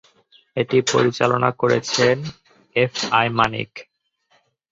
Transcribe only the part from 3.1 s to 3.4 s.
I